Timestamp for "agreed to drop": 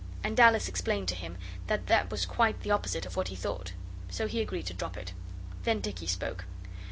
4.41-4.97